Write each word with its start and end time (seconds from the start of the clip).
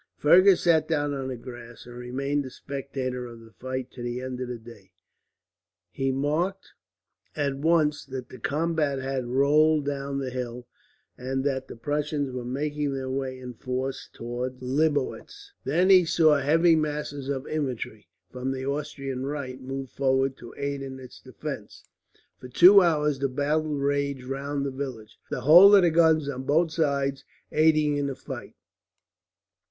Fergus 0.17 0.61
sat 0.61 0.87
down 0.87 1.13
on 1.13 1.27
the 1.27 1.37
grass, 1.37 1.85
and 1.85 1.95
remained 1.95 2.43
a 2.43 2.49
spectator 2.49 3.27
of 3.27 3.41
the 3.41 3.51
fight 3.51 3.91
to 3.91 4.01
the 4.01 4.19
end 4.19 4.41
of 4.41 4.47
the 4.47 4.57
day. 4.57 4.93
He 5.91 6.11
marked 6.11 6.71
at 7.35 7.57
once 7.59 8.03
that 8.05 8.29
the 8.29 8.39
combat 8.39 8.97
had 8.97 9.27
rolled 9.27 9.85
down 9.85 10.17
the 10.17 10.31
hill, 10.31 10.65
and 11.19 11.43
that 11.43 11.67
the 11.67 11.75
Prussians 11.75 12.31
were 12.31 12.43
making 12.43 12.95
their 12.95 13.11
way 13.11 13.37
in 13.37 13.53
force 13.53 14.09
towards 14.11 14.59
Lobositz. 14.63 15.51
Then 15.65 15.91
he 15.91 16.03
saw 16.03 16.39
heavy 16.39 16.75
masses 16.75 17.29
of 17.29 17.45
infantry, 17.45 18.07
from 18.31 18.51
the 18.51 18.65
Austrian 18.65 19.27
right, 19.27 19.61
move 19.61 19.91
forward 19.91 20.35
to 20.37 20.51
aid 20.57 20.81
in 20.81 20.99
its 20.99 21.19
defence. 21.21 21.85
For 22.39 22.47
two 22.47 22.81
hours 22.81 23.19
the 23.19 23.29
battle 23.29 23.77
raged 23.77 24.23
round 24.25 24.65
the 24.65 24.71
village, 24.71 25.19
the 25.29 25.41
whole 25.41 25.75
of 25.75 25.83
the 25.83 25.91
guns 25.91 26.27
on 26.27 26.41
both 26.41 26.71
sides 26.71 27.23
aiding 27.51 27.97
in 27.97 28.07
the 28.07 28.15
fight. 28.15 28.55